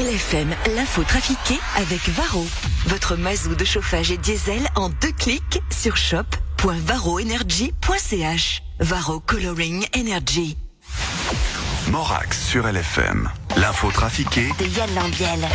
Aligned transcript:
LFM, 0.00 0.54
l'info 0.76 1.02
trafiquée 1.04 1.58
avec 1.76 2.08
Varro. 2.08 2.46
Votre 2.86 3.16
mazou 3.16 3.54
de 3.54 3.66
chauffage 3.66 4.10
et 4.10 4.16
diesel 4.16 4.62
en 4.74 4.88
deux 4.88 5.12
clics 5.12 5.60
sur 5.70 5.98
shop.varroenergy.ch. 5.98 8.62
Varro 8.80 9.20
Coloring 9.20 9.84
Energy. 9.94 10.56
Morax 11.90 12.42
sur 12.46 12.66
LFM. 12.66 13.28
L'info 13.58 13.90
trafiquée 13.90 14.48
De 14.58 14.64
Yann 14.64 14.88
Lambiel. 14.94 15.46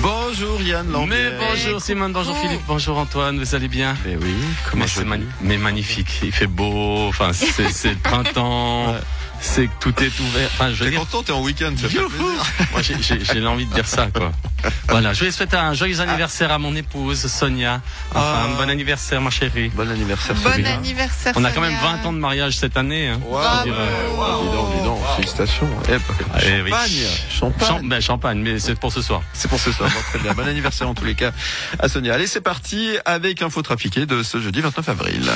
Bonjour 0.00 0.60
Yann 0.60 0.92
Lambert. 0.92 1.32
Mais 1.32 1.38
bonjour 1.48 1.80
Simone, 1.80 2.12
bonjour 2.12 2.36
Philippe, 2.36 2.60
bonjour 2.68 2.98
Antoine, 2.98 3.38
vous 3.38 3.54
allez 3.54 3.68
bien? 3.68 3.96
Mais 4.04 4.16
oui, 4.16 4.34
comment 4.70 4.84
mais, 4.98 5.04
mani- 5.04 5.24
mais 5.40 5.56
magnifique, 5.56 6.20
il 6.22 6.32
fait 6.32 6.46
beau, 6.46 7.08
enfin 7.08 7.32
c'est 7.32 7.70
c'est 7.72 7.92
le 7.94 7.96
printemps, 7.96 8.92
Ouais. 8.92 8.98
C'est 9.40 9.66
que 9.66 9.72
tout 9.80 10.02
est 10.02 10.20
ouvert. 10.20 10.48
Enfin, 10.54 10.72
je 10.72 10.84
T'es 10.84 10.92
content, 10.92 11.22
t'es 11.22 11.32
en 11.32 11.42
week-end, 11.42 11.72
ça 11.80 11.88
fait 11.88 11.98
plaisir. 11.98 12.44
moi 12.72 12.82
j'ai- 12.82 13.02
j'ai 13.02 13.24
j'ai 13.24 13.46
envie 13.46 13.66
de 13.66 13.74
dire 13.74 13.86
ça 13.86 14.08
quoi. 14.08 14.32
Voilà, 14.88 15.12
je 15.12 15.24
vais 15.24 15.30
souhaiter 15.30 15.56
un 15.56 15.74
joyeux 15.74 16.00
anniversaire 16.00 16.50
à 16.52 16.58
mon 16.58 16.74
épouse 16.76 17.26
Sonia. 17.26 17.80
Enfin, 18.10 18.20
Ah. 18.20 18.44
un 18.44 18.56
bon 18.56 18.68
anniversaire 18.70 19.20
ma 19.20 19.30
chérie. 19.30 19.68
Bon 19.70 19.88
anniversaire 19.90 20.34
Bon 20.36 20.50
Sophie. 20.50 20.64
anniversaire. 20.66 21.32
On 21.36 21.44
a 21.44 21.50
quand 21.50 21.60
même 21.60 21.76
Sonia. 21.78 21.96
20 22.02 22.06
ans 22.08 22.12
de 22.12 22.18
mariage 22.18 22.56
cette 22.56 22.76
année. 22.76 23.08
Hein. 23.08 23.20
Wow, 23.26 23.40
Je 23.64 23.70
veux 23.70 23.74
dire, 23.74 23.74
ouais, 23.74 24.16
wow, 24.16 24.42
dis 24.42 24.56
donc, 24.56 24.76
dis 24.76 24.82
donc, 24.84 24.98
félicitations. 25.16 25.68
Eh, 25.88 25.92
bah, 25.92 26.38
Eh 26.46 26.62
oui. 26.62 26.70
champagne, 26.70 26.90
champagne. 27.30 27.68
Champ- 27.68 27.80
ben, 27.84 28.00
champagne, 28.00 28.38
mais 28.40 28.58
c'est 28.58 28.74
pour 28.78 28.92
ce 28.92 29.02
soir. 29.02 29.22
C'est 29.32 29.48
pour 29.48 29.58
ce 29.60 29.72
soir. 29.72 29.90
Bon, 29.90 30.00
très 30.10 30.18
bien. 30.20 30.34
Bon 30.34 30.46
anniversaire 30.46 30.88
en 30.88 30.94
tous 30.94 31.04
les 31.04 31.14
cas 31.14 31.32
à 31.78 31.88
Sonia. 31.88 32.14
Allez, 32.14 32.26
c'est 32.26 32.40
parti 32.40 32.96
avec 33.04 33.42
Info 33.42 33.62
Trafiqué 33.62 34.06
de 34.06 34.22
ce 34.22 34.40
jeudi 34.40 34.60
29 34.60 34.88
avril. 34.88 35.30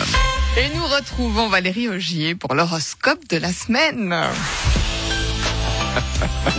Et 0.56 0.68
nous 0.76 0.84
retrouvons 0.86 1.48
Valérie 1.48 1.88
Augier 1.88 2.34
pour 2.34 2.54
l'horoscope 2.54 3.20
de 3.28 3.36
la 3.36 3.52
semaine. 3.52 4.14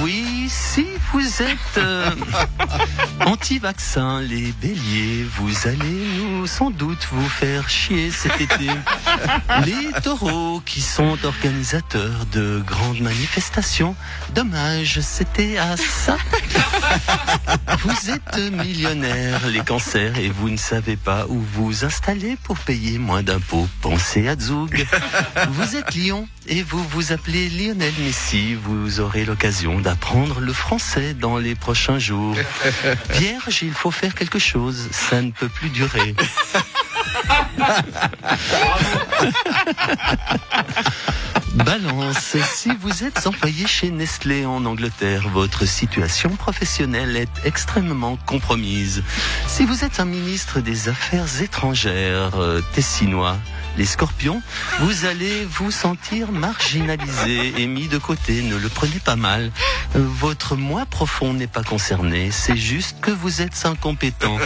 Oui, 0.02 0.48
si 0.50 0.86
vous 1.12 1.42
êtes 1.42 1.78
euh, 1.78 2.12
anti-vaccin, 3.26 4.22
les 4.22 4.52
béliers, 4.62 5.26
vous 5.38 5.68
allez 5.68 6.08
nous 6.18 6.48
sans 6.48 6.70
doute 6.70 7.08
vous 7.12 7.28
faire 7.28 7.70
chier 7.70 8.12
cet 8.12 8.40
été. 8.42 8.70
Les 9.66 10.02
taureaux 10.02 10.62
qui 10.66 10.82
sont 10.82 11.18
organisateurs 11.24 12.26
de 12.32 12.62
grandes 12.66 13.00
manifestations, 13.00 13.96
dommage, 14.34 15.00
c'était 15.02 15.58
à 15.58 15.78
ça. 15.78 16.18
Vous 17.84 18.12
êtes 18.12 18.52
millionnaire, 18.52 19.48
les 19.48 19.62
cancers, 19.62 20.18
et 20.18 20.30
vous 20.30 20.50
ne 20.50 20.58
savez 20.58 20.96
pas 20.96 21.26
où 21.28 21.40
vous 21.40 21.86
installer 21.86 22.38
pour 22.44 22.58
payer 22.58 22.98
moins 23.00 23.24
d'impôts. 23.24 23.68
Pensez 23.82 24.28
à 24.28 24.38
Zoug. 24.38 24.86
Vous 25.50 25.76
êtes 25.76 25.96
lion 25.96 26.28
et 26.48 26.64
vous 26.64 26.84
vous 26.84 27.12
appelez 27.12 27.50
Lionel 27.50 27.94
Messi. 28.00 28.56
Vous 28.56 29.00
aurez 29.00 29.26
l'occasion 29.26 29.80
d'apprendre 29.80 30.40
le 30.40 30.54
français 30.54 31.14
dans 31.14 31.38
les 31.38 31.56
prochains 31.56 32.00
jours. 32.00 32.36
Vierge, 33.14 33.64
il 33.64 33.74
faut 33.74 33.92
faire 33.92 34.16
quelque 34.16 34.40
chose. 34.40 34.88
Ça 34.92 35.22
ne 35.22 35.32
peut 35.32 35.50
plus 35.50 35.70
durer. 35.70 36.16
Balance, 41.54 42.38
si 42.44 42.72
vous 42.80 43.04
êtes 43.04 43.28
employé 43.28 43.68
chez 43.68 43.92
Nestlé 43.92 44.46
en 44.46 44.64
Angleterre, 44.66 45.28
votre 45.30 45.66
situation 45.66 46.30
professionnelle 46.30 47.18
est 47.18 47.30
extrêmement 47.44 48.18
compromise. 48.26 49.04
Si 49.52 49.66
vous 49.66 49.84
êtes 49.84 50.00
un 50.00 50.06
ministre 50.06 50.62
des 50.62 50.88
Affaires 50.88 51.42
étrangères 51.42 52.40
euh, 52.40 52.62
tessinois, 52.74 53.38
les 53.78 53.86
scorpions, 53.86 54.42
vous 54.80 55.06
allez 55.06 55.46
vous 55.46 55.72
sentir 55.72 56.32
marginalisé 56.32 57.54
et 57.58 57.68
mis 57.68 57.88
de 57.88 57.98
côté. 57.98 58.42
Ne 58.44 58.56
le 58.56 58.70
prenez 58.70 59.00
pas 59.04 59.16
mal. 59.16 59.52
Votre 59.94 60.56
moi 60.56 60.86
profond 60.86 61.34
n'est 61.34 61.48
pas 61.48 61.64
concerné. 61.64 62.32
C'est 62.32 62.56
juste 62.56 63.02
que 63.02 63.12
vous 63.12 63.42
êtes 63.42 63.66
incompétent. 63.66 64.38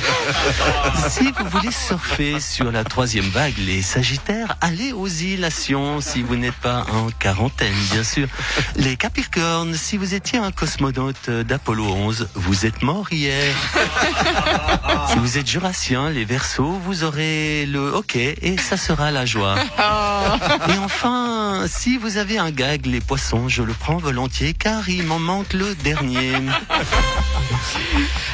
Si 1.10 1.32
vous 1.32 1.50
voulez 1.50 1.72
surfer 1.72 2.40
sur 2.40 2.72
la 2.72 2.84
troisième 2.84 3.30
vague, 3.30 3.58
les 3.60 3.82
Sagittaires, 3.82 4.58
allez 4.60 4.92
aux 4.92 5.08
îlations 5.08 6.02
si 6.02 6.24
vous 6.24 6.36
n'êtes 6.36 6.56
pas 6.56 6.86
en 6.92 7.10
quarantaine, 7.12 7.76
bien 7.92 8.04
sûr. 8.04 8.28
Les 8.76 8.96
Capricornes, 8.98 9.76
si 9.76 9.98
vous 9.98 10.14
étiez 10.14 10.40
un 10.40 10.52
cosmonaute 10.52 11.30
d'Apollo 11.30 11.86
11, 11.86 12.30
vous 12.34 12.66
êtes 12.66 12.82
mort 12.82 13.08
hier. 13.12 13.54
Vous 15.26 15.40
êtes 15.40 15.50
jurassien, 15.50 16.12
les 16.12 16.24
Verseaux, 16.24 16.80
vous 16.84 17.04
aurez 17.04 17.66
le 17.66 17.80
hockey 17.80 18.36
et 18.44 18.60
ça 18.60 18.78
sera 18.78 19.10
la 19.10 19.26
joie. 19.26 19.56
Et 20.70 20.78
enfin, 20.78 21.66
si 21.68 21.98
vous 21.98 22.18
avez 22.18 22.38
un 22.38 22.52
gag, 22.52 22.86
les 22.86 23.02
poissons, 23.02 23.50
je 23.50 23.64
le 23.64 23.74
prends 23.74 23.98
volontiers 23.98 24.54
car 24.54 24.88
il 24.88 25.02
m'en 25.02 25.18
manque 25.18 25.54
le 25.54 25.74
dernier. 25.74 26.34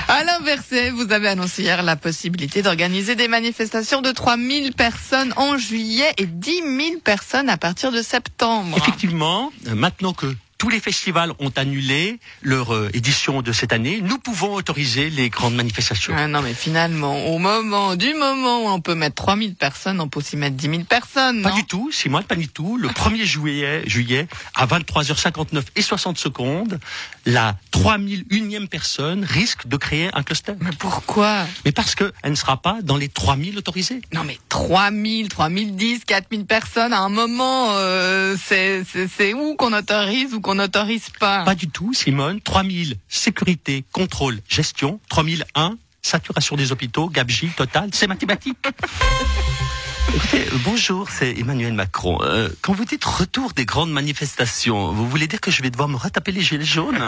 À 0.10 0.26
l'inverse, 0.26 0.74
vous 0.94 1.14
avez 1.14 1.30
annoncé 1.30 1.62
hier 1.64 1.82
la 1.82 1.96
possibilité 1.96 2.62
d'organiser 2.62 3.16
des 3.16 3.30
manifestations 3.30 4.02
de 4.02 4.12
3000 4.12 4.74
personnes 4.74 5.34
en 5.38 5.58
juillet 5.58 6.12
et 6.18 6.26
10 6.26 6.56
000 6.56 7.00
personnes 7.02 7.48
à 7.48 7.56
partir 7.56 7.94
de 7.94 8.02
septembre. 8.02 8.78
Effectivement, 8.78 9.54
euh, 9.68 9.76
maintenant 9.76 10.12
que 10.12 10.36
tous 10.62 10.70
les 10.70 10.80
festivals 10.80 11.34
ont 11.40 11.52
annulé 11.56 12.20
leur 12.44 12.76
euh, 12.76 12.92
édition 12.94 13.42
de 13.42 13.52
cette 13.52 13.74
année, 13.74 14.00
nous 14.04 14.20
pouvons 14.20 14.54
autoriser 14.54 15.10
les 15.10 15.32
grandes 15.32 15.56
manifestations. 15.56 16.14
Ah 16.16 16.28
non, 16.28 16.44
mais 16.44 16.54
finalement, 16.54 17.26
au 17.34 17.40
moment, 17.40 17.96
du 17.96 18.14
moment 18.14 18.66
où 18.66 18.68
on 18.68 18.80
peut 18.80 18.94
mettre 18.94 19.16
3000 19.16 19.56
personnes, 19.56 20.00
on 20.00 20.08
peut 20.08 20.20
aussi 20.20 20.38
mettre 20.38 20.56
10 20.58 20.70
000 20.70 20.84
personnes, 20.84 21.42
Pas 21.42 21.54
du 21.54 21.66
tout, 21.66 21.92
Simone, 21.92 22.26
pas 22.26 22.36
du 22.36 22.48
tout. 22.48 22.78
Le 22.78 22.90
1er 22.90 23.24
juillet, 23.24 23.82
juillet, 23.88 24.28
à 24.54 24.68
23h59 24.68 25.64
et 25.76 25.82
60 25.82 26.20
secondes, 26.20 26.80
la 27.26 27.56
3001e 27.72 28.68
personne 28.68 29.24
risque 29.24 29.68
de 29.68 29.78
créer 29.78 30.10
un 30.14 30.22
cluster. 30.22 30.54
Mais 30.60 30.70
pourquoi? 30.78 31.46
Mais 31.66 31.72
parce 31.72 31.96
qu'elle 31.96 32.12
ne 32.26 32.36
sera 32.36 32.58
pas 32.58 32.78
dans 32.84 32.98
les 32.98 33.10
3000 33.10 33.58
autorisés. 33.58 34.02
Non 34.14 34.24
mais 34.24 34.38
3000, 34.50 35.30
3010, 35.30 36.06
4000 36.06 36.46
personnes 36.46 36.94
à 36.94 37.00
un 37.00 37.10
moment, 37.10 37.70
euh, 37.72 38.36
c'est 38.46 39.34
où 39.34 39.56
qu'on 39.56 39.74
autorise 39.74 40.36
ou 40.36 40.42
qu'on 40.42 40.51
n'autorise 40.56 41.10
pas 41.20 41.44
Pas 41.44 41.56
du 41.56 41.68
tout, 41.70 41.94
Simone. 41.94 42.42
3000, 42.42 42.96
sécurité, 43.08 43.84
contrôle, 43.92 44.40
gestion. 44.48 45.00
3001, 45.10 45.78
saturation 46.02 46.56
des 46.56 46.72
hôpitaux, 46.72 47.10
gabegie 47.10 47.50
totale, 47.50 47.90
c'est 47.94 48.08
mathématique. 48.08 48.58
Écoutez, 50.10 50.46
bonjour, 50.66 51.10
c'est 51.10 51.38
Emmanuel 51.40 51.74
Macron. 51.74 52.18
Euh, 52.22 52.50
quand 52.62 52.74
vous 52.74 52.84
dites 52.84 53.06
retour 53.06 53.54
des 53.54 53.64
grandes 53.66 53.92
manifestations, 53.92 54.92
vous 54.92 55.08
voulez 55.08 55.28
dire 55.28 55.40
que 55.40 55.52
je 55.52 55.62
vais 55.62 55.70
devoir 55.70 55.88
me 55.88 55.96
retaper 55.96 56.34
les 56.34 56.42
gilets 56.42 56.66
jaunes? 56.66 57.00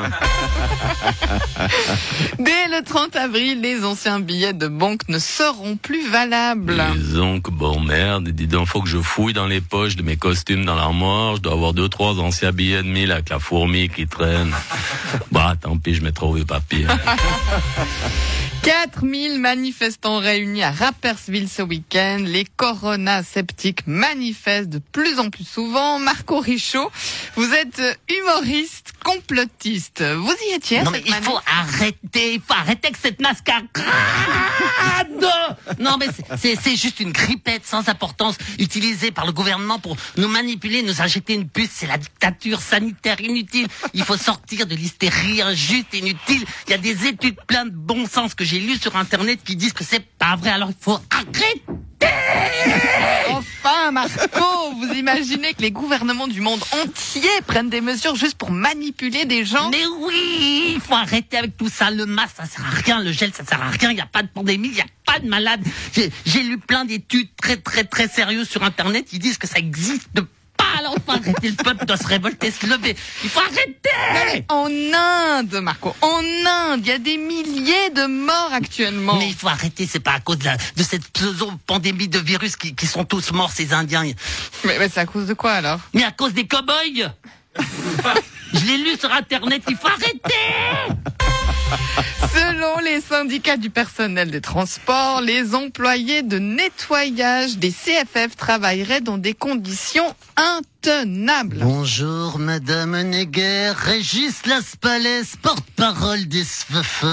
Dès 2.40 2.68
le 2.70 2.81
30 2.84 3.16
avril, 3.18 3.59
les 3.62 3.84
anciens 3.84 4.22
billets 4.22 4.54
de 4.54 4.70
banque 4.70 5.02
ne 5.09 5.20
seront 5.20 5.76
plus 5.76 6.08
valables. 6.09 6.81
Disons 6.96 7.42
que 7.42 7.52
bon 7.52 7.81
merde, 7.81 8.30
dis 8.30 8.48
donc, 8.48 8.68
faut 8.68 8.81
que 8.81 8.90
je 8.90 9.00
fouille 9.00 9.34
dans 9.34 9.48
les 9.48 9.60
poches 9.60 9.98
de 9.98 10.04
mes 10.04 10.16
costumes 10.16 10.64
dans 10.64 10.75
l'armoire. 10.75 11.36
Je 11.36 11.42
dois 11.42 11.54
avoir 11.54 11.74
deux, 11.74 11.90
trois 11.90 12.20
anciens 12.20 12.54
billets 12.54 12.84
de 12.84 12.88
mille 12.88 13.12
avec 13.12 13.30
la 13.30 13.40
fourmi 13.40 13.90
qui 13.90 14.08
traîne. 14.08 14.54
bah, 15.31 15.56
tant 15.60 15.78
pis, 15.78 15.96
je 15.96 16.02
mettrai 16.02 16.25
au 16.25 16.36
papier. 16.46 16.88
4000 18.63 19.40
manifestants 19.40 20.19
réunis 20.19 20.63
à 20.63 20.72
Rapperswil 20.72 21.50
ce 21.50 21.62
week-end. 21.62 22.19
Les 22.24 22.46
Corona 22.46 23.22
sceptiques 23.22 23.85
manifestent 23.88 24.69
de 24.69 24.79
plus 24.79 25.19
en 25.19 25.29
plus 25.29 25.44
souvent. 25.44 26.00
Marco 26.00 26.40
Richaud, 26.40 26.90
vous 27.35 27.53
êtes 27.53 27.81
humoriste, 28.09 28.94
complotiste. 29.03 30.01
Vous 30.01 30.34
y 30.50 30.53
étiez 30.56 30.81
Non 30.81 30.91
mais 30.91 31.03
il 31.06 31.13
faut 31.13 31.38
arrêter, 31.46 32.35
il 32.35 32.40
faut 32.40 32.53
arrêter 32.53 32.88
avec 32.88 32.97
cette 33.01 33.19
mascarade. 33.19 33.68
Non 35.80 35.97
mais 35.97 36.07
c'est 36.38 36.78
juste 36.78 37.01
une 37.01 37.12
grippette 37.12 37.66
sans 37.66 37.90
importance 37.90 38.38
utilisée 38.59 39.12
par 39.12 39.25
le 39.25 39.34
gouvernement 39.34 39.80
pour 39.80 39.97
nous 40.16 40.30
manipuler, 40.30 40.84
nous 40.84 41.01
injecter 41.01 41.34
une 41.34 41.50
puce. 41.50 41.69
C'est 41.74 41.88
la 41.88 41.97
dictature 41.97 42.62
sanitaire 42.62 43.19
inutile. 43.19 43.68
Il 43.94 44.03
faut 44.03 44.16
sortir 44.16 44.68
de 44.68 44.75
l'hystérie 44.75 45.41
injuste, 45.41 45.94
inutile. 45.94 46.45
Il 46.68 46.72
y 46.72 46.74
a 46.74 46.78
des 46.78 47.07
études 47.07 47.35
pleines 47.45 47.69
de 47.69 47.75
bon 47.75 48.07
sens 48.07 48.33
que 48.33 48.45
j'ai 48.45 48.52
lues 48.59 48.77
sur 48.77 48.95
internet 48.95 49.39
qui 49.44 49.55
disent 49.55 49.73
que 49.73 49.83
c'est 49.83 50.05
pas 50.17 50.35
vrai. 50.35 50.50
Alors 50.50 50.69
il 50.69 50.75
faut 50.79 51.00
arrêter. 51.09 51.63
Enfin, 53.29 53.91
Marco, 53.91 54.73
vous 54.77 54.94
imaginez 54.94 55.53
que 55.53 55.61
les 55.61 55.71
gouvernements 55.71 56.27
du 56.27 56.41
monde 56.41 56.61
entier 56.83 57.29
prennent 57.47 57.69
des 57.69 57.81
mesures 57.81 58.15
juste 58.15 58.35
pour 58.38 58.51
manipuler 58.51 59.25
des 59.25 59.45
gens? 59.45 59.69
Mais 59.69 59.85
oui, 60.00 60.73
il 60.75 60.81
faut 60.81 60.94
arrêter 60.94 61.38
avec 61.38 61.57
tout 61.57 61.69
ça. 61.69 61.89
Le 61.89 62.05
masque, 62.05 62.35
ça 62.38 62.45
sert 62.45 62.65
à 62.65 62.69
rien. 62.69 63.01
Le 63.01 63.11
gel, 63.11 63.33
ça 63.33 63.45
sert 63.45 63.61
à 63.61 63.69
rien. 63.69 63.91
Il 63.91 63.95
n'y 63.95 64.01
a 64.01 64.05
pas 64.05 64.21
de 64.21 64.27
pandémie, 64.27 64.67
il 64.69 64.75
n'y 64.75 64.81
a 64.81 64.85
pas 65.05 65.19
de 65.19 65.27
malade. 65.27 65.61
J'ai 65.94 66.11
j'ai 66.25 66.44
lu 66.44 66.57
plein 66.57 66.85
d'études 66.85 67.29
très, 67.35 67.57
très, 67.57 67.85
très 67.85 68.07
sérieuses 68.07 68.50
sur 68.50 68.63
Internet. 68.63 69.07
Ils 69.13 69.19
disent 69.19 69.38
que 69.38 69.47
ça 69.47 69.59
existe. 69.59 70.21
Alors, 70.78 70.94
il 70.98 71.04
faut 71.04 71.12
arrêter. 71.12 71.50
Le 71.50 71.56
peuple 71.64 71.86
doit 71.86 71.98
se 71.98 72.08
révolter, 72.08 72.52
se 72.52 72.66
lever. 72.66 72.96
Il 73.24 73.30
faut 73.30 73.40
arrêter. 73.40 74.46
En 74.50 74.68
Inde, 74.70 75.60
Marco, 75.62 75.96
en 76.02 76.22
Inde, 76.46 76.80
il 76.84 76.88
y 76.88 76.92
a 76.92 76.98
des 76.98 77.18
milliers 77.18 77.90
de 77.92 78.06
morts 78.08 78.50
actuellement. 78.52 79.16
Mais 79.16 79.28
il 79.30 79.36
faut 79.36 79.48
arrêter. 79.48 79.88
C'est 79.90 80.00
pas 80.00 80.14
à 80.14 80.20
cause 80.20 80.38
de, 80.40 80.46
la- 80.46 80.58
de 80.58 80.84
cette 80.84 81.08
pseudo-pandémie 81.12 82.08
de 82.08 82.20
virus 82.20 82.56
qui, 82.56 82.74
qui 82.75 82.88
sont 82.88 83.04
tous 83.06 83.31
morts, 83.31 83.52
ces 83.52 83.74
Indiens. 83.74 84.04
Mais, 84.64 84.80
mais 84.80 84.90
c'est 84.90 85.00
à 85.02 85.06
cause 85.06 85.28
de 85.28 85.34
quoi 85.34 85.52
alors? 85.54 85.80
Mais 85.94 86.04
à 86.04 86.12
cause 86.12 86.34
des 86.34 86.48
cow-boys. 86.48 87.12
Je 88.54 88.66
l'ai 88.66 88.78
lu 88.78 88.98
sur 89.00 89.12
Internet. 89.12 89.64
Il 89.68 89.75
faut 89.75 89.88
arrêter. 89.88 90.20
Selon 92.34 92.80
les 92.80 93.02
syndicats 93.02 93.58
du 93.58 93.70
personnel 93.70 94.31
des 94.31 94.42
transports, 94.42 95.22
les 95.22 95.56
employés 95.56 96.24
de 96.24 96.40
nettoyage 96.40 97.58
des 97.58 97.72
CFF 97.72 98.36
travailleraient 98.36 99.02
dans 99.02 99.18
des 99.18 99.34
conditions 99.34 100.16
intenables. 100.36 101.60
Bonjour, 101.62 102.40
Madame 102.40 103.02
Neguer, 103.02 103.74
Régis 103.75 104.46
Laspalès, 104.46 105.36
porte-parole 105.42 106.28
des 106.28 106.44
SFF. 106.44 107.06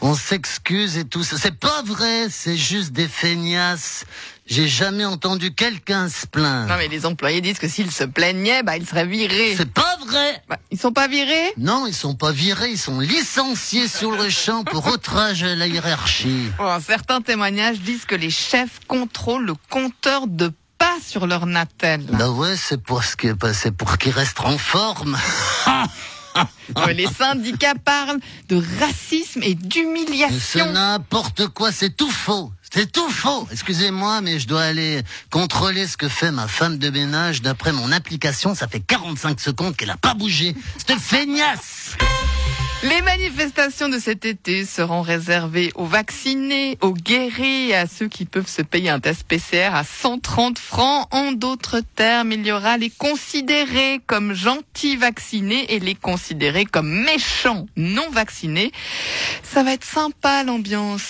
On 0.00 0.14
s'excuse 0.14 0.96
et 0.96 1.04
tout 1.04 1.24
ça. 1.24 1.36
C'est 1.38 1.58
pas 1.58 1.82
vrai, 1.82 2.28
c'est 2.30 2.56
juste 2.56 2.92
des 2.92 3.08
feignasses. 3.08 4.04
J'ai 4.46 4.68
jamais 4.68 5.04
entendu 5.04 5.52
quelqu'un 5.52 6.08
se 6.08 6.26
plaindre. 6.26 6.68
Non 6.68 6.76
mais 6.78 6.86
les 6.88 7.04
employés 7.04 7.40
disent 7.40 7.58
que 7.58 7.66
s'ils 7.68 7.90
se 7.90 8.04
plaignaient, 8.04 8.62
bah 8.62 8.76
ils 8.76 8.86
seraient 8.86 9.06
virés. 9.06 9.54
C'est 9.56 9.72
pas 9.72 9.96
vrai 10.06 10.40
Bah, 10.48 10.58
ils 10.70 10.78
sont 10.78 10.92
pas 10.92 11.08
virés 11.08 11.52
Non, 11.58 11.86
ils 11.86 11.94
sont 11.94 12.14
pas 12.14 12.30
virés, 12.30 12.70
ils 12.70 12.78
sont 12.78 13.00
licenciés 13.00 13.88
sur 13.88 14.12
le 14.12 14.30
champ 14.30 14.62
pour 14.62 14.86
outrage 14.86 15.42
à 15.42 15.54
la 15.56 15.66
hiérarchie. 15.66 16.50
Bon, 16.58 16.78
Certains 16.80 17.20
témoignages 17.20 17.80
disent 17.80 18.04
que 18.04 18.14
les 18.14 18.30
chefs 18.30 18.78
contrôlent 18.86 19.46
le 19.46 19.54
compteur 19.68 20.28
de 20.28 20.52
pas 20.78 20.96
sur 21.04 21.26
leur 21.26 21.46
natel. 21.46 22.02
Bah 22.12 22.30
ouais, 22.30 22.54
c'est 22.56 22.80
pour 22.80 23.02
ce 23.02 23.16
que, 23.16 23.32
bah, 23.32 23.52
c'est 23.52 23.72
pour 23.72 23.98
qu'ils 23.98 24.12
restent 24.12 24.40
en 24.40 24.58
forme. 24.58 25.16
Ouais, 26.76 26.94
les 26.94 27.06
syndicats 27.06 27.74
parlent 27.84 28.18
de 28.48 28.62
racisme 28.80 29.42
et 29.42 29.50
C'est 29.50 29.68
d'humiliation. 29.68 30.72
n'importe 30.72 31.48
quoi, 31.48 31.72
c'est 31.72 31.90
tout 31.96 32.10
faux. 32.10 32.52
C'est 32.72 32.90
tout 32.90 33.08
faux. 33.08 33.46
Excusez-moi, 33.52 34.20
mais 34.20 34.38
je 34.38 34.46
dois 34.48 34.62
aller 34.62 35.02
contrôler 35.30 35.86
ce 35.86 35.96
que 35.96 36.08
fait 36.08 36.30
ma 36.30 36.48
femme 36.48 36.78
de 36.78 36.90
ménage. 36.90 37.40
D'après 37.40 37.72
mon 37.72 37.90
application, 37.92 38.54
ça 38.54 38.68
fait 38.68 38.80
45 38.80 39.40
secondes 39.40 39.76
qu'elle 39.76 39.90
a 39.90 39.96
pas 39.96 40.14
bougé. 40.14 40.54
Cette 40.86 40.98
feignasse 40.98 41.96
Les 42.82 43.00
manifestations 43.00 43.88
de 43.88 43.98
cet 43.98 44.26
été 44.26 44.66
seront 44.66 45.00
réservées 45.00 45.72
aux 45.76 45.86
vaccinés, 45.86 46.76
aux 46.82 46.92
guéris 46.92 47.72
à 47.72 47.86
ceux 47.86 48.06
qui 48.06 48.26
peuvent 48.26 48.48
se 48.48 48.60
payer 48.60 48.90
un 48.90 49.00
test 49.00 49.24
PCR 49.26 49.70
à 49.74 49.82
130 49.82 50.58
francs. 50.58 51.08
En 51.10 51.32
d'autres 51.32 51.80
termes, 51.96 52.32
il 52.32 52.46
y 52.46 52.52
aura 52.52 52.76
les 52.76 52.90
considérés 52.90 54.00
comme 54.06 54.34
gentils 54.34 54.96
vaccinés 54.96 55.74
et 55.74 55.80
les 55.80 55.94
considérés 55.94 56.66
comme 56.66 57.04
méchants 57.04 57.66
non 57.76 58.08
vaccinés. 58.10 58.72
Ça 59.42 59.62
va 59.62 59.72
être 59.72 59.84
sympa 59.84 60.44
l'ambiance. 60.44 61.08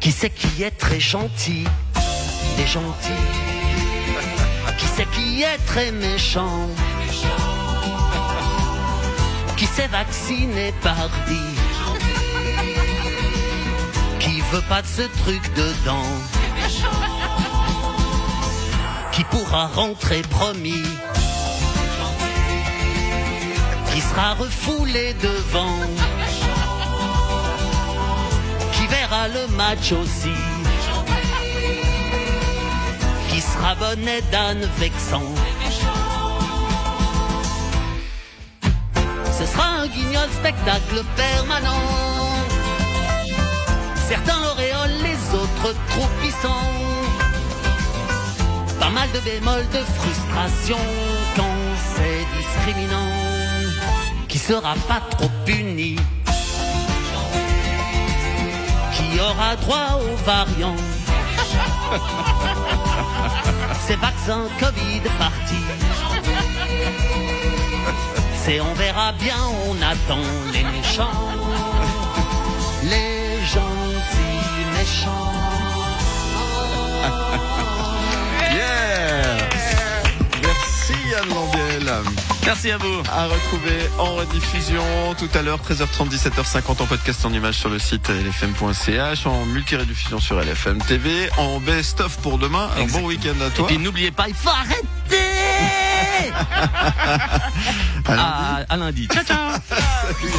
Qui 0.00 0.12
c'est 0.12 0.30
qui 0.30 0.62
est 0.62 0.76
très 0.78 1.00
gentil? 1.00 1.64
Des 2.58 2.66
gentils. 2.66 3.51
Qui 4.78 4.86
c'est 4.96 5.10
qui 5.10 5.42
est 5.42 5.58
très 5.66 5.90
méchant? 5.92 6.68
Qui 9.56 9.66
s'est 9.66 9.88
vacciné 9.88 10.72
par 10.82 11.08
dit 11.28 11.54
Qui 14.18 14.40
veut 14.52 14.64
pas 14.68 14.82
de 14.82 14.86
ce 14.86 15.02
truc 15.22 15.42
dedans? 15.54 16.12
Qui 19.12 19.24
pourra 19.24 19.66
rentrer 19.66 20.22
promis? 20.22 20.84
Qui 23.92 24.00
sera 24.00 24.34
refoulé 24.34 25.14
devant? 25.14 25.80
Qui 28.72 28.86
verra 28.86 29.28
le 29.28 29.46
match 29.56 29.92
aussi? 29.92 30.51
Sera 33.52 33.74
bonnet 33.74 34.22
d'âne 34.30 34.64
vexant. 34.78 35.30
Ce 39.38 39.46
sera 39.46 39.66
un 39.82 39.86
guignol 39.86 40.28
spectacle 40.40 41.02
permanent. 41.16 41.84
Certains 44.08 44.40
l'auréolent, 44.44 45.02
les 45.02 45.20
autres 45.40 45.74
troupissants. 45.90 46.70
Pas 48.78 48.90
mal 48.90 49.08
de 49.12 49.20
bémols 49.20 49.68
de 49.76 49.82
frustration 49.98 50.82
quand 51.36 51.58
c'est 51.94 52.24
discriminant. 52.38 53.12
Qui 54.28 54.38
sera 54.38 54.74
pas 54.88 55.02
trop 55.10 55.30
puni? 55.44 55.96
Qui 58.94 59.20
aura 59.20 59.56
droit 59.56 60.00
aux 60.00 60.16
variants. 60.24 61.01
C'est 63.86 63.96
vaccin 63.96 64.46
Covid 64.58 65.00
parti. 65.18 65.56
C'est 68.44 68.60
on 68.60 68.74
verra 68.74 69.12
bien, 69.12 69.36
on 69.68 69.76
attend 69.82 70.22
les 70.52 70.64
méchants. 70.64 71.10
Les 72.84 73.44
gentils 73.46 74.66
méchants. 74.78 75.41
Merci 82.44 82.70
à 82.72 82.76
vous. 82.78 83.02
À 83.10 83.26
retrouver 83.26 83.88
en 83.98 84.16
rediffusion 84.16 84.82
tout 85.18 85.28
à 85.34 85.42
l'heure, 85.42 85.60
13h30, 85.60 86.08
17h50 86.10 86.82
en 86.82 86.86
podcast 86.86 87.24
en 87.24 87.32
image 87.32 87.54
sur 87.54 87.68
le 87.68 87.78
site 87.78 88.08
lfm.ch, 88.08 89.26
en 89.26 89.46
multi-rediffusion 89.46 90.18
sur 90.20 90.40
LFM 90.40 90.78
TV, 90.82 91.30
en 91.38 91.60
best-of 91.60 92.16
pour 92.18 92.38
demain. 92.38 92.68
Un 92.78 92.84
bon 92.86 93.04
week-end 93.06 93.34
à 93.42 93.46
Et 93.46 93.50
toi. 93.50 93.66
puis 93.68 93.78
n'oubliez 93.78 94.10
pas, 94.10 94.28
il 94.28 94.34
faut 94.34 94.50
arrêter 94.50 94.82
À 98.06 98.14
lundi. 98.14 98.20
à, 98.20 98.56
à 98.68 98.76
lundi. 98.76 99.08
Ciao, 99.12 99.24
ciao 99.24 99.52
Salut. 99.68 100.32